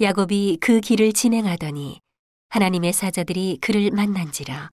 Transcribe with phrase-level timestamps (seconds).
[0.00, 2.00] 야곱이 그 길을 진행하더니
[2.50, 4.70] 하나님의 사자들이 그를 만난지라.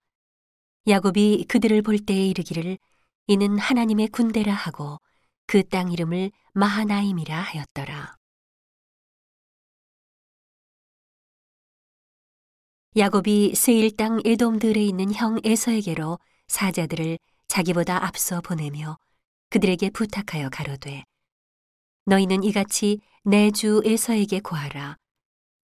[0.88, 2.78] 야곱이 그들을 볼 때에 이르기를
[3.28, 5.00] 이는 하나님의 군대라 하고
[5.48, 8.16] 그 땅 이름을 마하나임이라 하였더라.
[12.96, 17.18] 야곱이 세일 땅 에돔들에 있는 형 에서에게로 사자들을
[17.48, 18.98] 자기보다 앞서 보내며
[19.50, 21.04] 그들에게 부탁하여 가로되
[22.06, 24.98] 너희는 이같이 내 주 에서에게 구하라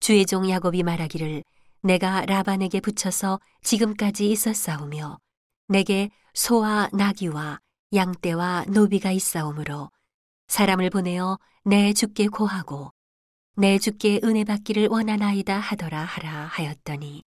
[0.02, 1.44] 주의 종 야곱이 말하기를
[1.84, 5.20] 내가 라반에게 붙여서 지금까지 있었사오며
[5.68, 7.60] 내게 소와 나귀와
[7.94, 9.92] 양떼와 노비가 있사오므로
[10.48, 12.92] 사람을 보내어 내 주께 고하고
[13.58, 17.22] 내 주께 은혜 받기를 원하나이다 하더라 하라 하였더니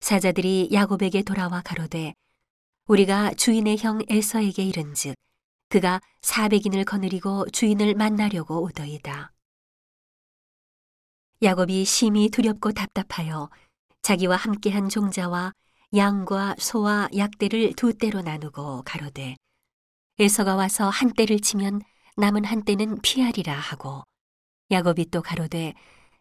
[0.00, 2.14] 사자들이 야곱에게 돌아와 가로되
[2.86, 5.14] 우리가 주인의 형 에서에게 이른즉
[5.68, 9.33] 그가 사백인을 거느리고 주인을 만나려고 오더이다.
[11.44, 13.50] 야곱이 심히 두렵고 답답하여
[14.00, 15.52] 자기와 함께한 종자와
[15.94, 19.36] 양과 소와 약대를 두 떼로 나누고 가로되
[20.18, 21.82] 에서가 와서 한 떼를 치면
[22.16, 24.04] 남은 한 떼는 피하리라 하고
[24.70, 25.74] 야곱이 또 가로되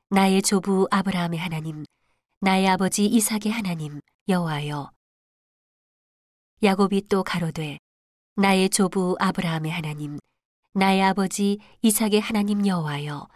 [0.10, 1.86] 나의 조부 아브라함의 하나님
[2.42, 4.92] 나의 아버지 이삭의 하나님 여호와여.
[6.64, 7.78] 야곱이 또 가로되
[8.36, 10.20] 나의 조부 아브라함의 하나님
[10.74, 13.30] 나의 아버지 이삭의 하나님 여호와여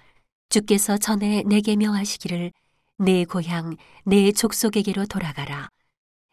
[0.49, 2.51] 주께서 전에 내게 명하시기를
[2.99, 5.69] 내 고향 내 족속에게로 돌아가라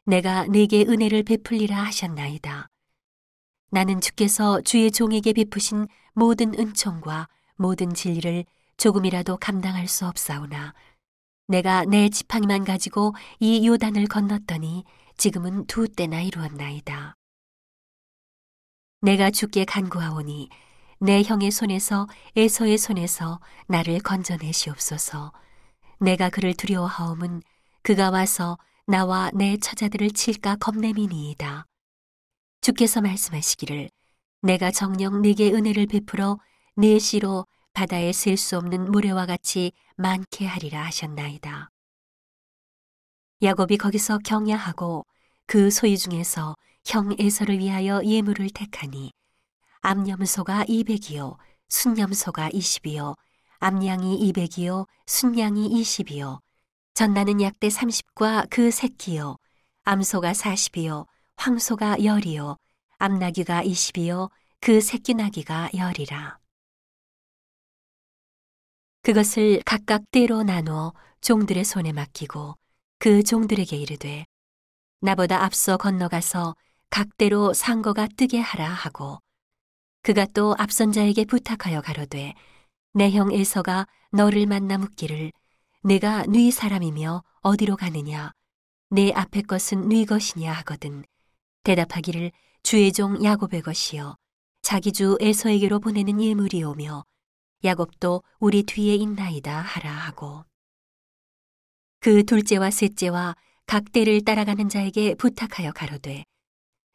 [0.06, 2.68] 내가 내게 은혜를 베풀리라 하셨나이다
[3.70, 8.44] 나는 주께서 주의 종에게 베푸신 모든 은총과 모든 진리를
[8.76, 10.74] 조금이라도 감당할 수 없사오나
[11.46, 14.84] 내가 내 지팡이만 가지고 이 요단을 건넜더니
[15.16, 17.16] 지금은 두 때나 이루었나이다.
[19.02, 20.48] 내가 주께 간구하오니
[21.04, 25.34] 내 형의 손에서 에서의 손에서 나를 건져내시옵소서.
[26.00, 27.42] 내가 그를 두려워하옴은
[27.82, 31.66] 그가 와서 나와 내 처자들을 칠까 겁내미니이다.
[32.62, 33.90] 주께서 말씀하시기를
[34.40, 36.38] 내가 정령 네게 은혜를 베풀어
[36.76, 41.68] 네 시로 바다에 셀 수 없는 모래와 같이 많게 하리라 하셨나이다.
[43.42, 45.04] 야곱이 거기서 경야하고
[45.46, 49.12] 그 소유 중에서 형 에서를 위하여 예물을 택하니
[49.86, 51.36] 암염소가 200이요
[51.68, 53.16] 순염소가 20이요
[53.58, 56.40] 암양이 200이요 순양이 20이요
[56.94, 59.36] 전나는 약대 30과 그 새끼요
[59.84, 61.06] 암소가 40이요
[61.36, 62.56] 황소가 10이요
[62.96, 64.30] 암나귀가 20이요
[64.60, 66.38] 그 새끼 나귀가 10이라.
[69.02, 72.56] 그것을 각각 때로 나누어 종들의 손에 맡기고
[72.98, 74.24] 그 종들에게 이르되
[75.02, 76.56] 나보다 앞서 건너가서
[76.88, 79.18] 각대로 상거가 뜨게 하라 하고
[80.04, 82.34] 그가 또 앞선 자에게 부탁하여 가로되
[82.92, 85.32] 내 형 에서가 너를 만나 묻기를
[85.82, 88.32] 내가 네 사람이며 어디로 가느냐?
[88.90, 90.52] 내 앞에 것은 네 것이냐?
[90.52, 91.04] 하거든
[91.62, 92.32] 대답하기를
[92.62, 94.16] 주의 종 야곱의 것이요
[94.60, 97.04] 자기 주 에서에게로 보내는 예물이 오며
[97.64, 100.44] 야곱도 우리 뒤에 있나이다 하라 하고.
[102.00, 103.36] 그 둘째와 셋째와
[103.66, 106.24] 각 대를 따라가는 자에게 부탁하여 가로되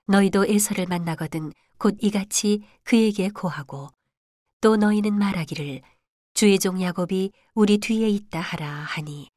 [0.09, 3.89] 너희도 에서를 만나거든 곧 이같이 그에게 고하고
[4.59, 5.81] 또 너희는 말하기를
[6.33, 9.29] 주의 종 야곱이 우리 뒤에 있다 하라 하니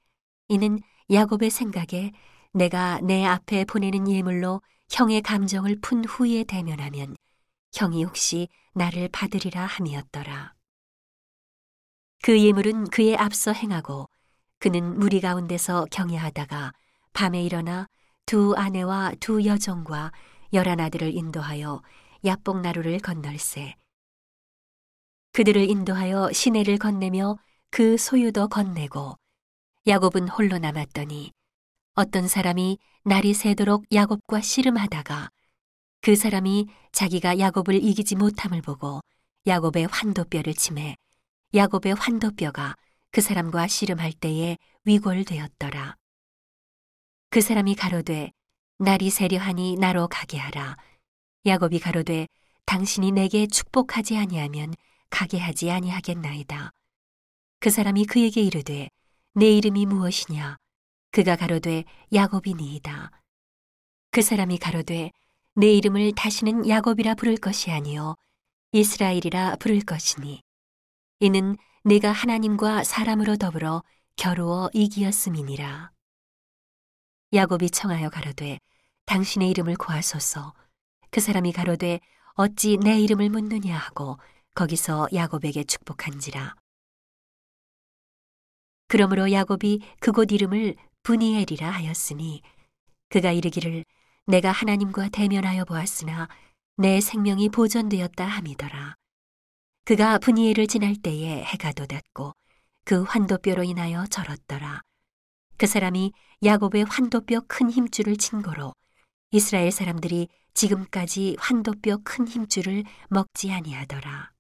[0.49, 2.13] 이는 야곱의 생각에
[2.55, 7.17] 내가 내 앞에 보내는 예물로 형의 감정을 푼 후에 대면하면
[7.75, 10.55] 형이 혹시 나를 받으리라 함이었더라.
[12.23, 14.09] 그 예물은 그의 앞서 행하고
[14.59, 16.73] 그는 무리 가운데서 경외하다가
[17.13, 17.89] 밤에 일어나
[18.25, 20.13] 두 아내와 두 여종과
[20.53, 21.83] 열한 아들을 인도하여
[22.25, 23.75] 야복나루를 건널세.
[25.33, 27.39] 그들을 인도하여 시내를 건네며
[27.71, 29.17] 그 소유도 건네고
[29.87, 31.33] 야곱은 홀로 남았더니
[31.95, 35.31] 어떤 사람이 날이 새도록 야곱과 씨름하다가
[36.03, 39.01] 그 사람이 자기가 야곱을 이기지 못함을 보고
[39.47, 40.97] 야곱의 환도뼈를 침해
[41.55, 42.77] 야곱의 환도뼈가
[43.11, 45.97] 그 사람과 씨름할 때에 위골되었더라.
[47.31, 48.33] 그 사람이 가로되
[48.79, 50.77] 날이 세려하니 나로 가게 하라.
[51.47, 52.27] 야곱이 가로되
[52.67, 54.75] 당신이 내게 축복하지 아니하면
[55.11, 56.71] 가게 하지 아니하겠나이다.
[57.61, 58.89] 그 사람이 그에게 이르되
[59.35, 60.57] 내 이름이 무엇이냐?
[61.13, 63.11] 그가 가로되 야곱이니이다.
[64.11, 65.13] 그 사람이 가로되
[65.55, 68.17] 내 이름을 다시는 야곱이라 부를 것이 아니요
[68.73, 70.43] 이스라엘이라 부를 것이니
[71.21, 73.83] 이는 내가 하나님과 사람으로 더불어
[74.17, 75.92] 겨루어 이기었음이니라.
[77.35, 78.59] 야곱이 청하여 가로되
[79.07, 80.53] 당신의 이름을 구하소서.
[81.11, 82.01] 그 사람이 가로되
[82.35, 84.19] 어찌 내 이름을 묻느냐 하고
[84.55, 86.55] 거기서 야곱에게 축복한지라.
[88.89, 92.43] 그러므로 야곱이 그곳 이름을 분이엘이라 하였으니
[93.09, 93.87] 그가 이르기를
[94.27, 96.29] 내가 하나님과 대면하여 보았으나
[96.77, 98.95] 내 생명이 보존되었다 함이더라.
[99.85, 102.35] 그가 분이엘을 지날 때에 해가 돋았고
[102.85, 104.83] 그 환도뼈로 인하여 절었더라.
[105.63, 106.13] 그 사람이
[106.45, 108.75] 야곱의 환도뼈 큰 힘줄을 친 거로
[109.31, 114.32] 이스라엘 사람들이 지금까지 환도뼈 큰 힘줄을 먹지 아니하더라.